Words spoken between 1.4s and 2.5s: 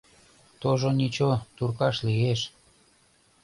туркаш лиеш.